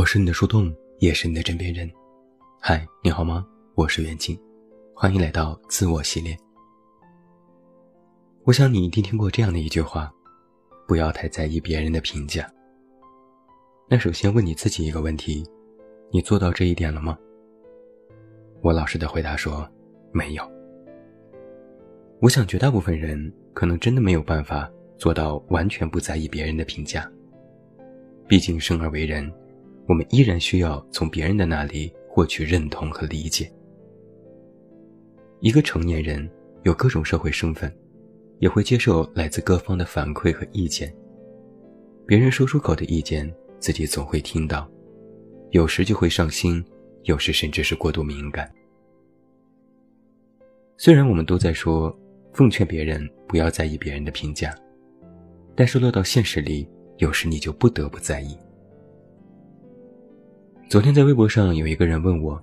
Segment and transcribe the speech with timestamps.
[0.00, 1.86] 我是你的树洞，也是你的枕边人。
[2.58, 3.46] 嗨，你好吗？
[3.74, 4.34] 我是袁静，
[4.94, 6.34] 欢迎来到自我系列。
[8.44, 10.10] 我想你一定听过这样的一句话：
[10.88, 12.50] 不要太在意别人的评价。
[13.90, 15.46] 那首先问你自己一个问题：
[16.10, 17.18] 你做到这一点了吗？
[18.62, 19.68] 我老实的回答说，
[20.12, 20.42] 没有。
[22.22, 27.06] 我想绝大部分人可能真的没有办法做到完全不在意别人的评价。
[28.26, 29.30] 毕竟生而为人。
[29.86, 33.50] 我们依然需要从别人的那里获取认同和理解。
[35.40, 36.30] 一个成年人
[36.62, 37.74] 有各种社会身份，
[38.38, 40.94] 也会接受来自各方的反馈和意见。
[42.06, 44.70] 别人说出口的意见，自己总会听到，
[45.50, 46.64] 有时就会上心，
[47.04, 48.50] 有时甚至是过度敏感。
[50.76, 51.94] 虽然我们都在说
[52.32, 54.54] 奉劝别人不要在意别人的评价，
[55.54, 58.36] 但是落到现实里，有时你就不得不在意。
[60.70, 62.40] 昨天在微博上有一个人问我，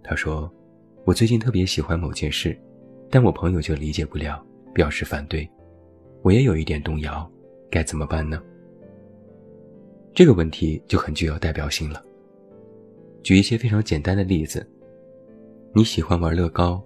[0.00, 0.48] 他说
[1.04, 2.56] ：“我最近特别喜欢某件事，
[3.10, 4.40] 但我朋友就理解不了，
[4.72, 5.50] 表示反对，
[6.22, 7.28] 我也有一点动摇，
[7.68, 8.40] 该怎么办呢？”
[10.14, 12.00] 这个问题就很具有代表性了。
[13.24, 14.64] 举一些非常简单的例子：
[15.74, 16.80] 你喜欢玩乐高，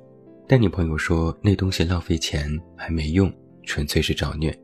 [0.49, 3.31] 但你朋友说那东西浪费钱，还没用，
[3.62, 4.59] 纯粹是找虐。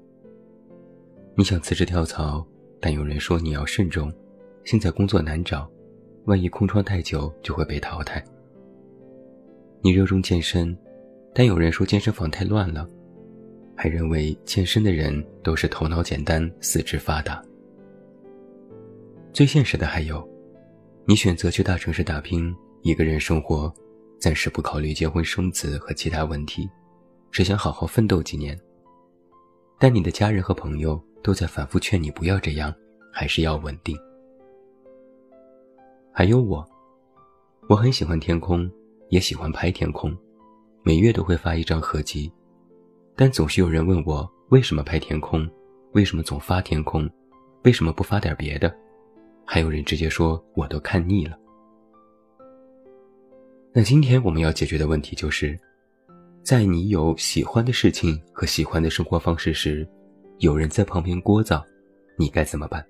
[1.34, 2.42] 你想辞职跳槽，
[2.80, 4.10] 但有人说你要慎重，
[4.64, 5.70] 现在工作难找。
[6.24, 8.22] 万一空窗太久，就会被淘汰。
[9.80, 10.76] 你热衷健身，
[11.34, 12.88] 但有人说健身房太乱了，
[13.76, 17.42] 还认为健身的人都是头脑简单、四肢发达。
[19.32, 20.26] 最现实的还有，
[21.04, 23.72] 你选择去大城市打拼，一个人生活，
[24.20, 26.68] 暂时不考虑结婚生子和其他问题，
[27.32, 28.56] 只想好好奋斗几年。
[29.80, 32.72] 但你的家人和朋友都在反复劝你不要这样，
[33.12, 33.98] 还是要稳定。
[36.14, 36.62] 还有我，
[37.70, 38.70] 我很喜欢天空，
[39.08, 40.14] 也喜欢拍天空，
[40.82, 42.30] 每月都会发一张合集，
[43.16, 45.48] 但总是有人问我为什么拍天空，
[45.92, 47.08] 为什么总发天空，
[47.64, 48.74] 为什么不发点别的？
[49.46, 51.38] 还有人直接说我都看腻了。
[53.72, 55.58] 那今天我们要解决的问题就是，
[56.42, 59.88] 在你有喜欢的事情和喜欢的生活方式时，
[60.40, 61.64] 有人在旁边聒噪，
[62.18, 62.86] 你该怎么办？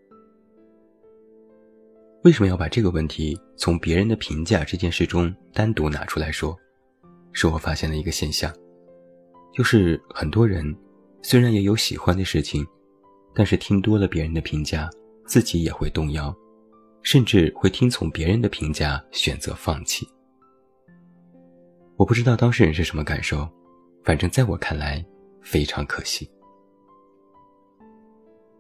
[2.25, 6.57] 为什么要把这个问题从别人的评价这件事中单独拿出来说？
[7.33, 8.55] 是我发现了一个现象，
[9.53, 10.65] 就是很多人
[11.21, 12.65] 虽然也有喜欢的事情，
[13.35, 14.89] 但是听多了别人的评价，
[15.27, 16.33] 自己也会动摇，
[17.03, 20.07] 甚至会听从别人的评价选择放弃。
[21.97, 23.49] 我不知道当事人是什么感受，
[24.05, 25.05] 反正在我看来
[25.43, 26.31] 非常可惜。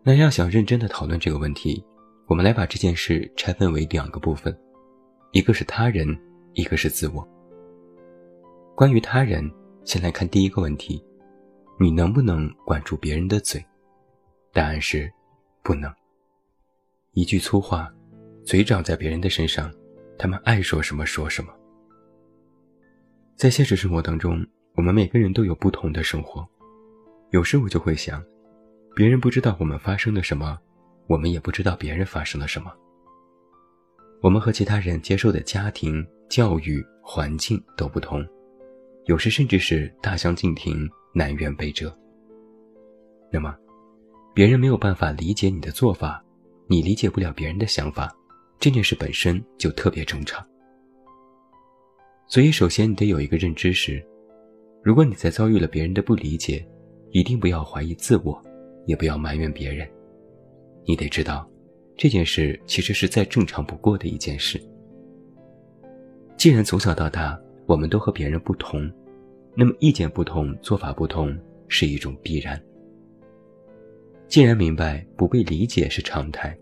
[0.02, 1.84] 那要想认真的讨论这个问题。
[2.26, 4.56] 我们来把这件事拆分为两个部分，
[5.32, 6.16] 一个是他人，
[6.54, 7.26] 一个是自我。
[8.74, 9.50] 关于他人，
[9.84, 11.04] 先来看第一个问题：
[11.78, 13.62] 你能不能管住别人的嘴？
[14.52, 15.12] 答案是
[15.62, 15.92] 不能。
[17.12, 17.92] 一句粗话，
[18.44, 19.70] 嘴长在别人的身上，
[20.18, 21.52] 他们爱说什么说什么。
[23.36, 26.46] 在现实生活当中，我们每个人都有不同的生活，
[27.30, 28.24] 有时我就会想，
[28.94, 30.58] 别人不知道我们发生了什么。
[31.12, 32.72] 我们也不知道别人发生了什么。
[34.22, 38.26] 我们和其他人接受的家庭教育环境都不同，
[39.04, 41.94] 有时甚至是大相径庭、南辕北辙。
[43.30, 43.54] 那么，
[44.32, 46.24] 别人没有办法理解你的做法，
[46.66, 48.10] 你理解不了别人的想法，
[48.58, 50.42] 这件事本身就特别正常。
[52.26, 54.02] 所以，首先你得有一个认知是：
[54.82, 56.66] 如果你在遭遇了别人的不理解，
[57.10, 58.42] 一定不要怀疑自我，
[58.86, 59.86] 也不要埋怨别人。
[60.84, 61.48] 你得知道，
[61.96, 64.60] 这件事其实是再正常不过的一件事。
[66.36, 68.90] 既然从小到大我们都和别人不同，
[69.54, 72.60] 那么意见不同、做法不同是一种必然。
[74.26, 76.56] 既然明白不被理解是常态，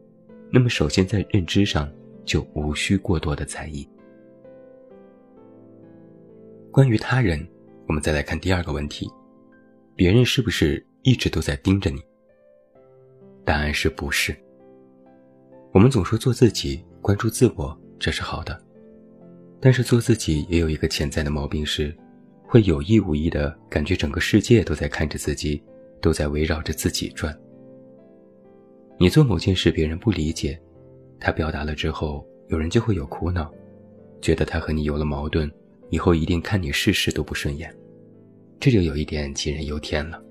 [0.52, 1.90] 那么首先在认知上
[2.24, 3.88] 就无需过多的在意。
[6.70, 7.46] 关于他人，
[7.86, 9.08] 我们再来看第二个问题：
[9.96, 12.02] 别人是不是一直都在盯着你？
[13.50, 14.32] 答案是不是？
[15.72, 18.56] 我们总说做自己，关注自我，这是好的。
[19.60, 21.92] 但是做自己也有一个潜在的毛病是，
[22.44, 25.60] 会有意无意的感觉整个世界都在看着自己，
[26.00, 27.36] 都在围绕着自己转。
[29.00, 30.56] 你做某件事别人不理解，
[31.18, 33.52] 他表达了之后，有人就会有苦恼，
[34.22, 35.50] 觉得他和你有了矛盾，
[35.88, 37.76] 以后一定看你事事都不顺眼，
[38.60, 40.22] 这就有一点杞人忧天了。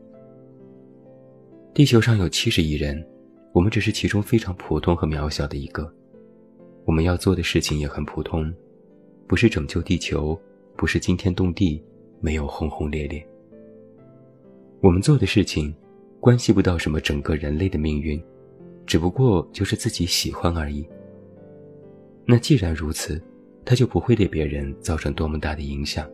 [1.73, 3.05] 地球上有七十亿人，
[3.53, 5.89] 我们只是其中非常普通和渺小的一个。
[6.83, 8.51] 我们要做的事情也很普通，
[9.27, 10.37] 不是拯救地球，
[10.75, 11.81] 不是惊天动地，
[12.19, 13.25] 没有轰轰烈烈。
[14.81, 15.73] 我们做的事情，
[16.19, 18.21] 关系不到什么整个人类的命运，
[18.85, 20.85] 只不过就是自己喜欢而已。
[22.25, 23.21] 那既然如此，
[23.63, 26.09] 他就不会对别人造成多么大的影响。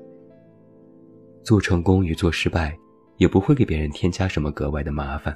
[1.44, 2.78] 做成功与做失败，
[3.18, 5.36] 也不会给别人添加什么格外的麻烦。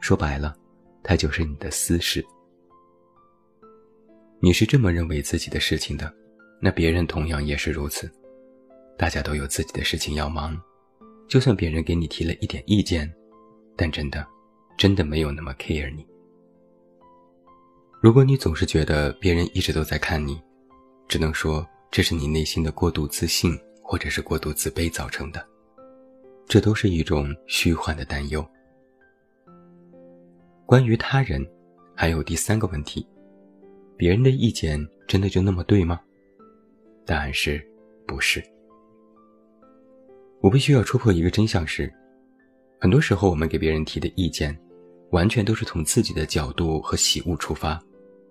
[0.00, 0.56] 说白了，
[1.02, 2.24] 它就是你的私事。
[4.40, 6.12] 你是这么认为自己的事情的，
[6.60, 8.10] 那别人同样也是如此。
[8.96, 10.60] 大家都有自己的事情要忙，
[11.28, 13.12] 就算别人给你提了一点意见，
[13.76, 14.26] 但真的，
[14.76, 16.06] 真的没有那么 care 你。
[18.00, 20.40] 如果你总是觉得别人一直都在看你，
[21.08, 23.58] 只能说这是你内心的过度自信。
[23.90, 25.42] 或者是过度自卑造成的，
[26.46, 28.46] 这都是一种虚幻的担忧。
[30.68, 31.42] 关于他人，
[31.96, 33.08] 还有第三个问题：
[33.96, 35.98] 别人的意见真的就那么对吗？
[37.06, 37.58] 答案是，
[38.06, 38.44] 不是。
[40.42, 41.90] 我必须要戳破一个真相是，
[42.78, 44.54] 很多时候我们给别人提的意见，
[45.10, 47.82] 完全都是从自己的角度和喜恶出发，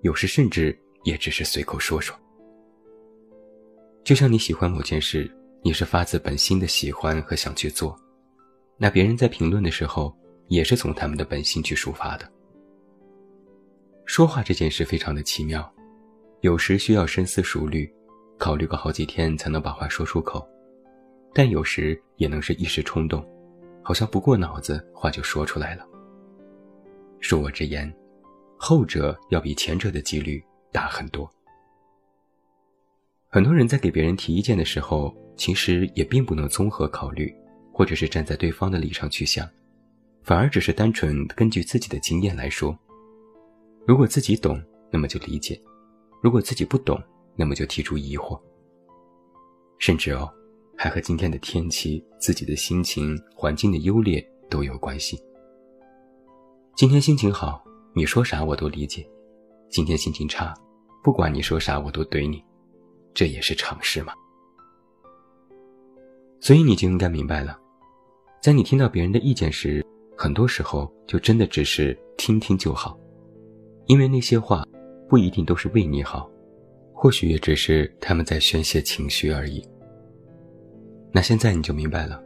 [0.02, 2.16] 有时甚至也只是随口说说。
[4.04, 5.28] 就像你喜欢某件事。
[5.64, 8.00] 你是发自本心的喜欢和想去做，
[8.78, 10.16] 那别人在评论的时候
[10.48, 12.30] 也是从他们的本心去抒发的。
[14.06, 15.72] 说话这件事非常的奇妙，
[16.42, 17.92] 有时需要深思熟虑，
[18.38, 20.48] 考虑个好几天才能把话说出口，
[21.34, 23.26] 但有时也能是一时冲动，
[23.84, 25.86] 好像不过脑子话就说出来了。
[27.22, 27.94] 恕我直言，
[28.58, 31.30] 后者要比前者的几率大很多。
[33.30, 35.16] 很多人在给别人提意见的时候。
[35.38, 37.32] 其实也并不能综合考虑，
[37.72, 39.48] 或者是站在对方的立场去想，
[40.28, 42.78] 反而只是单纯根据自己的经验来说。
[43.88, 45.56] 如果自己懂，那么就理解；
[46.22, 47.02] 如果自己不懂，
[47.38, 48.38] 那么就提出疑惑。
[49.80, 50.30] 甚至哦，
[50.76, 55.18] 还和今天的天气、自己的心情、环境的优劣都有关系。
[56.76, 57.64] 今天心情好，
[57.96, 59.08] 你说啥我都理解；
[59.70, 60.54] 今天心情差，
[61.02, 62.44] 不管你说啥我都怼你，
[63.14, 64.12] 这也是常事嘛。
[66.42, 67.58] 所以你就应该明白了，
[68.42, 69.86] 在你听到别人的意见时，
[70.18, 73.00] 很多时候就真的只是听听就好，
[73.86, 74.66] 因为那些话
[75.08, 76.30] 不一定都是为你好，
[76.92, 79.64] 或许也只是他们在宣泄情绪而已。
[81.12, 82.22] 那现在你就明白了，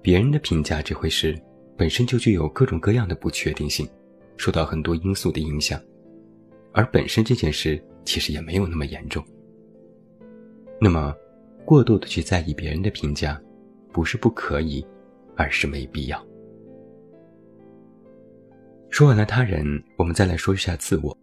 [0.00, 1.36] 别人的评价这回事
[1.76, 3.88] 本身就具有各种各样的不确定性，
[4.36, 5.80] 受到很多因素的影响，
[6.72, 9.22] 而本身这件事其实也没有那么严重。
[10.80, 11.14] 那么。
[11.64, 13.38] 过度的去在意别人的评价，
[13.92, 14.82] 不是不可以，
[15.36, 16.26] 而是没必要。
[18.98, 21.16] 说完了他人，我们再来说一下自我。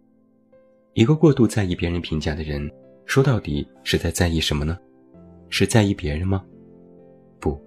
[0.94, 2.70] 一个过度在意别人评价的人，
[3.04, 4.78] 说到底是在在意什么呢？
[5.50, 6.42] 是在意别人吗？
[7.38, 7.62] 不，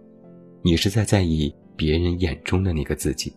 [0.63, 3.31] 你是在在意别人眼中的那个自己。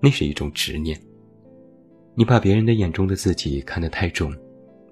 [0.00, 0.98] 那是一种执念。
[2.14, 4.34] 你把别人的眼中的自己看得太重，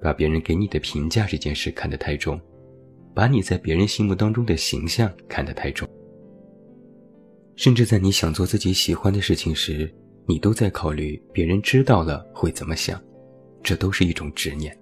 [0.02, 2.38] 把别人给你的评价这件事看得太重。
[3.14, 5.88] 把你在别人心目当中的形象看得太重，
[7.56, 9.90] 甚至在你想做自己喜欢的事情时，
[10.26, 13.00] 你都在考虑别人知道了会怎么想，
[13.62, 14.76] 这都是一种执念。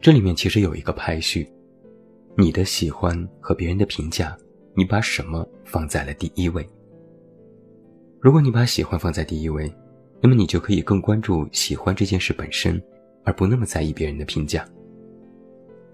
[0.00, 1.48] 这里面其实有一个排序，
[2.36, 4.36] 你的喜欢和别人的评价，
[4.74, 6.68] 你把什么放在了第一位？
[8.20, 9.72] 如果你把喜欢放在第一位，
[10.20, 12.82] 那么你就可以更关注喜欢这件事本身，
[13.24, 14.68] 而不那么在意别人的评价。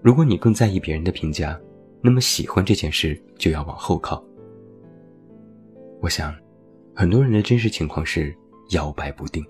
[0.01, 1.59] 如果你更在意别人的评价，
[2.01, 4.23] 那么喜欢这件事就要往后靠。
[6.01, 6.35] 我想，
[6.95, 8.35] 很多人的真实情况是
[8.69, 9.45] 摇摆不定。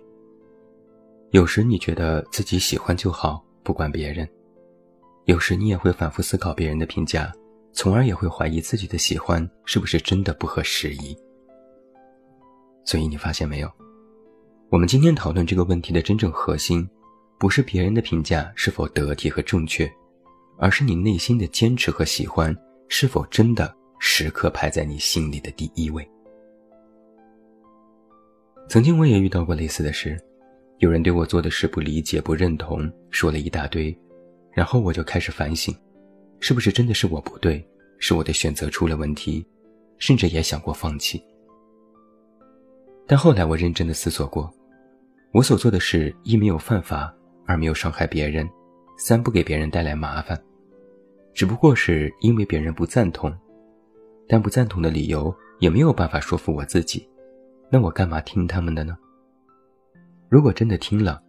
[1.31, 4.25] 有时你觉得自己喜欢就好，不管别人；
[5.25, 7.31] 有时你也会反复思考别人的评价，
[7.73, 11.17] 从而也会怀疑自己的喜欢是不是真的不合时宜。
[12.85, 13.71] 所以你发现没有，
[14.69, 16.87] 我们今天讨论这个问题的真正核心，
[17.37, 19.91] 不是别人的评价是否得体和正确。
[20.59, 22.55] 而是你内心的坚持和喜欢，
[22.87, 26.07] 是否真的时刻排在你心里的第一位？
[28.73, 30.19] 曾经我也遇到过类似的事，
[30.79, 33.95] 有人对我做的事不理解、不认同，说了一大堆，
[34.51, 35.71] 然后我就开始反省，
[36.39, 37.63] 是不是真的是我不对，
[37.99, 39.45] 是我的选择出了问题，
[39.99, 41.23] 甚至也想过放弃。
[43.05, 44.51] 但后来我认真的思索过，
[45.33, 47.15] 我所做的事一没有犯法，
[47.45, 48.49] 二没有伤害别人。
[48.97, 50.35] 三不给别人带来麻烦，
[51.31, 53.31] 只不过是因为别人不赞同，
[54.27, 57.07] 但不赞同的理由也没有办法说服我自己，
[57.69, 58.97] 那我干嘛听他们的呢？
[60.29, 61.21] 如果真的听了，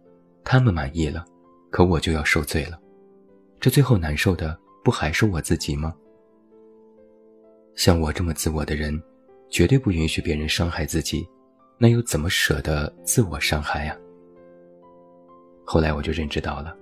[0.43, 1.25] 他们满意了，
[1.71, 2.79] 可我就要受罪了，
[3.59, 5.95] 这最后难受的不还是我自己吗？
[7.75, 9.01] 像我这么自我的人，
[9.49, 11.27] 绝对不允许别人伤害自己，
[11.77, 13.97] 那又怎么舍得自我伤害呀？
[15.65, 16.75] 后来我就认知到了，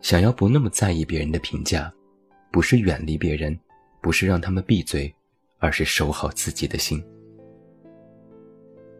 [0.00, 1.92] 想要不那么在意别人的评价，
[2.52, 3.58] 不是远离别人，
[4.00, 5.12] 不是让他们闭嘴，
[5.58, 7.04] 而是守好自己的心。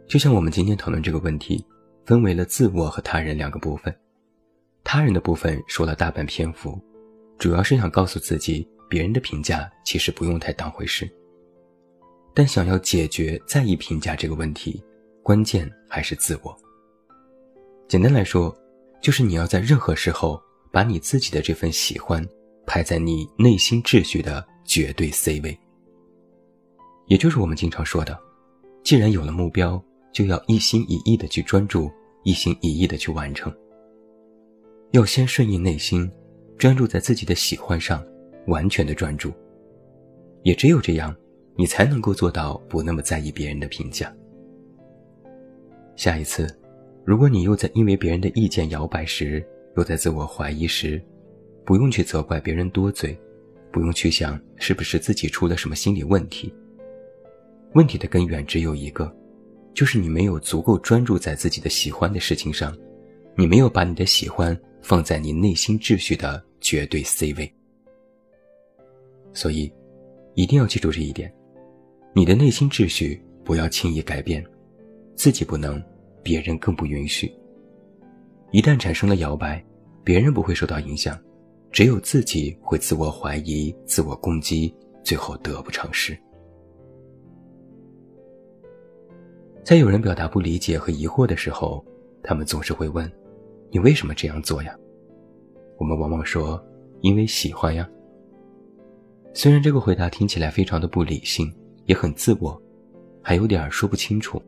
[0.09, 1.65] 就像我们今天讨论这个问题，
[2.05, 3.95] 分为了自我和他人两个部分。
[4.85, 6.81] 他人的部分说了大半篇幅，
[7.39, 11.11] 主要是想告诉自己，别人的评价其实不用太当回事。
[12.33, 14.81] 但想要解决在意评价这个问题，
[15.25, 16.57] 关键还是自我。
[17.89, 18.57] 简单来说，
[19.03, 22.25] 就是你要在任何时候把你自己的这份喜欢
[22.65, 25.59] 排在你内心秩序的绝对 C 位。
[27.07, 28.17] 也就是我们经常说的，
[28.85, 29.83] 既然有了目标，
[30.17, 31.91] 就要一心一意的去专注，
[32.25, 33.55] 一心一意的去完成。
[34.93, 36.11] 要先顺应内心，
[36.57, 38.03] 专注在自己的喜欢上，
[38.47, 39.31] 完全的专注。
[40.43, 41.15] 也只有这样，
[41.55, 44.11] 你才能够做到不那么在意别人的评价。
[45.97, 46.49] 下一次，
[47.05, 49.47] 如果你又在因为别人的意见摇摆时，
[49.77, 50.99] 又在自我怀疑时，
[51.63, 53.15] 不用去责怪别人多嘴，
[53.71, 56.55] 不用去想是不是自己出了什么心理问题。
[57.75, 59.15] 问题的根源只有一个，
[59.77, 62.77] 就是你没有足够专注在自己的喜欢的事情上，
[63.37, 64.59] 你没有把你的喜欢。
[64.83, 67.53] 放在你内心秩序的绝对 C 位，
[69.33, 69.73] 所以
[70.35, 71.35] 一定要记住这一点：
[72.13, 74.45] 你的内心秩序不要轻易改变，
[75.17, 75.83] 自己不能，
[76.23, 77.29] 别人更不允许。
[78.53, 79.61] 一旦产生了摇摆，
[80.05, 81.19] 别人不会受到影响，
[81.73, 86.17] 只有自己会自我怀疑、自我攻击，最后得不偿失。
[89.67, 91.85] 在有人表达不理解和疑惑的时候，
[92.23, 93.11] 他们总是会问。
[93.69, 94.73] 你为什么这样做呀？
[95.77, 96.65] 我们往往说，
[97.01, 97.91] 因为喜欢呀。
[99.35, 101.53] 虽然这个回答听起来非常的不理性，
[101.87, 102.63] 也很自我，
[103.21, 104.41] 还有点说不清楚，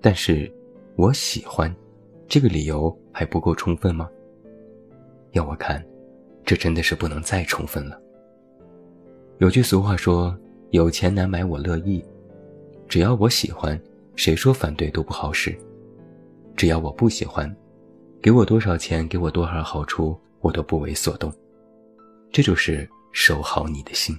[0.00, 0.50] 但是，
[0.96, 1.70] 我喜欢，
[2.26, 4.08] 这个理由还不够充分吗？
[5.32, 5.84] 要我看，
[6.46, 8.00] 这真的是不能再充分了。
[9.36, 10.34] 有句俗话说
[10.72, 12.02] ：“有钱难买我乐意。”
[12.88, 13.78] 只要我喜欢，
[14.16, 15.52] 谁说反对都不好使；
[16.56, 17.54] 只要我不喜欢。
[18.22, 21.32] 给我多少钱，给我多少好处，我都不为所动。
[22.32, 24.18] 这就是守好你的心。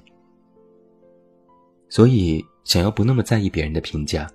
[1.90, 4.30] 所以，想要不那么在意别人的评价，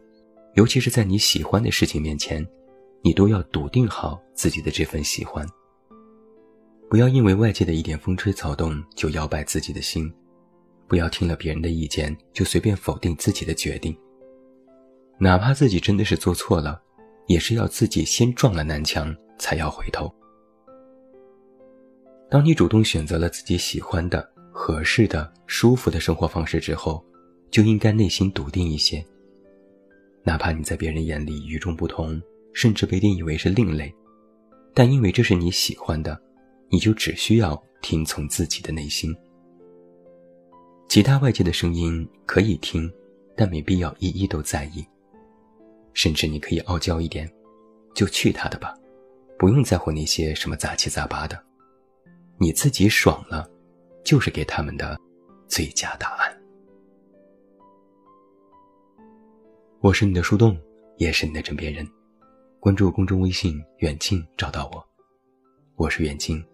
[0.54, 2.44] 尤其是在你喜欢的事情面前，
[3.02, 5.46] 你都要笃定好自己的这份喜欢。
[6.88, 10.12] 不要因为外界的一点风吹草动就摇摆自己的心，
[10.88, 13.96] 不要听了别人的意见就随便否定自己的决定。
[15.20, 16.80] 哪怕自己真的是做错了，
[17.26, 19.14] 也是要自己先撞了南墙。
[19.40, 20.12] 才要回头。
[22.28, 27.02] 当你主动选择了自己喜欢的、合适的、舒服的生活方式之后，
[27.50, 29.02] 就应该内心笃定一些。
[30.22, 32.20] 哪怕你在别人眼里与众不同，
[32.52, 33.90] 甚至被定义为是另类，
[34.74, 36.20] 但因为这是你喜欢的，
[36.68, 39.16] 你就只需要听从自己的内心。
[40.86, 42.92] 其他外界的声音可以听，
[43.34, 44.84] 但没必要一一都在意。
[45.94, 47.30] 甚至你可以傲娇一点，
[47.94, 48.74] 就去他的吧。
[49.38, 51.42] 不用在乎那些什么杂七杂八的，
[52.38, 53.48] 你自己爽了，
[54.04, 54.98] 就是给他们的
[55.48, 56.36] 最佳答案。
[59.80, 60.58] 我是你的树洞，
[60.98, 61.88] 也是你的枕边人。
[62.60, 64.86] 关注公众微信“远近”，找到我。
[65.76, 66.44] 我是远近，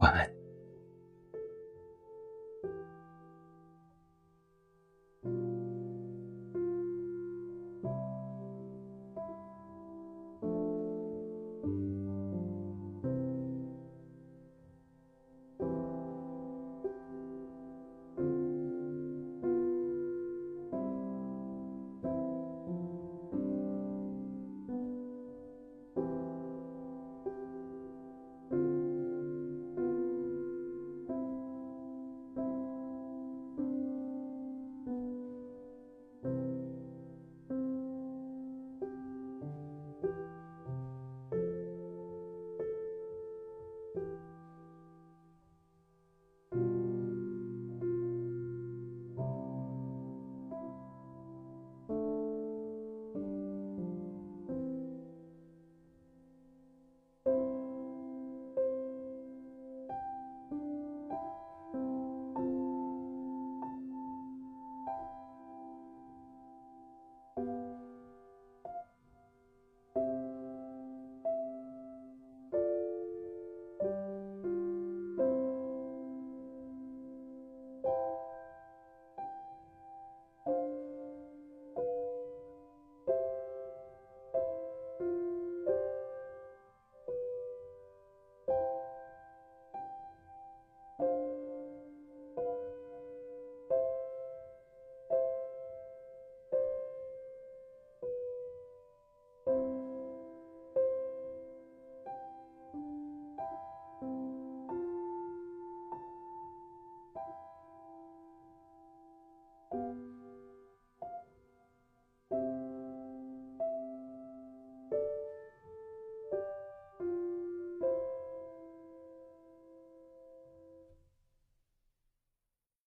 [0.00, 0.35] 晚安。